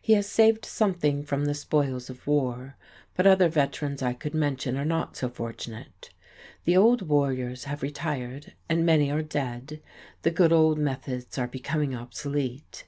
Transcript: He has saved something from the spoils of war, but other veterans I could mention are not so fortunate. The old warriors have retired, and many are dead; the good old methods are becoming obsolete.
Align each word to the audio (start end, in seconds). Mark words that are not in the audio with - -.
He 0.00 0.14
has 0.14 0.26
saved 0.26 0.64
something 0.64 1.22
from 1.22 1.44
the 1.44 1.52
spoils 1.52 2.08
of 2.08 2.26
war, 2.26 2.76
but 3.14 3.26
other 3.26 3.50
veterans 3.50 4.00
I 4.00 4.14
could 4.14 4.32
mention 4.34 4.74
are 4.78 4.86
not 4.86 5.18
so 5.18 5.28
fortunate. 5.28 6.08
The 6.64 6.78
old 6.78 7.02
warriors 7.10 7.64
have 7.64 7.82
retired, 7.82 8.54
and 8.70 8.86
many 8.86 9.10
are 9.10 9.20
dead; 9.20 9.82
the 10.22 10.30
good 10.30 10.50
old 10.50 10.78
methods 10.78 11.36
are 11.36 11.46
becoming 11.46 11.94
obsolete. 11.94 12.84